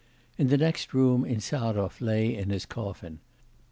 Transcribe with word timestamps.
In 0.35 0.47
the 0.47 0.57
next 0.57 0.95
room, 0.95 1.23
Insarov 1.23 2.01
lay 2.01 2.35
in 2.35 2.49
his 2.49 2.65
coffin. 2.65 3.19